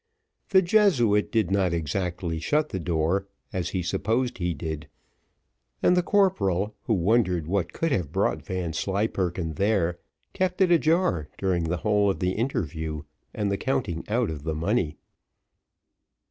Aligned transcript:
The 0.49 0.63
Jesuit 0.63 1.31
did 1.31 1.51
not 1.51 1.73
exactly 1.75 2.39
shut 2.39 2.69
the 2.69 2.79
door, 2.79 3.27
as 3.53 3.69
he 3.69 3.83
supposed 3.83 4.39
he 4.39 4.55
did, 4.55 4.87
and 5.83 5.95
the 5.95 6.01
corporal, 6.01 6.73
who 6.85 6.95
wondered 6.95 7.45
what 7.45 7.71
could 7.71 7.91
have 7.91 8.11
brought 8.11 8.41
Vanslyperken 8.43 9.53
there, 9.57 9.99
kept 10.33 10.59
it 10.59 10.71
ajar 10.71 11.27
during 11.37 11.65
the 11.65 11.77
whole 11.85 12.09
of 12.09 12.17
the 12.19 12.31
interview 12.31 13.03
and 13.31 13.51
the 13.51 13.57
counting 13.57 14.03
out 14.07 14.31
of 14.31 14.41
the 14.41 14.55
money. 14.55 14.97